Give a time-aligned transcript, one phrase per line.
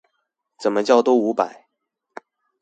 [0.57, 1.67] 怎麼叫都五百